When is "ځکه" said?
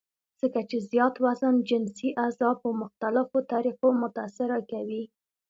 0.41-0.59